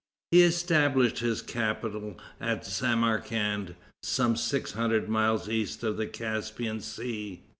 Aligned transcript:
He 0.31 0.41
established 0.41 1.19
his 1.19 1.43
capital 1.43 2.17
at 2.39 2.65
Samarcand, 2.65 3.75
some 4.01 4.35
six 4.35 4.71
hundred 4.71 5.07
miles 5.07 5.47
east 5.47 5.83
of 5.83 5.97
the 5.97 6.07
Caspian 6.07 6.81
Sea. 6.81 7.43